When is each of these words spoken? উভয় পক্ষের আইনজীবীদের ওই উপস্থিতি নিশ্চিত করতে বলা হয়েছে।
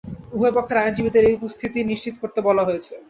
উভয় 0.33 0.53
পক্ষের 0.57 0.81
আইনজীবীদের 0.81 1.23
ওই 1.25 1.35
উপস্থিতি 1.39 1.79
নিশ্চিত 1.83 2.15
করতে 2.21 2.39
বলা 2.47 2.63
হয়েছে। 2.67 2.93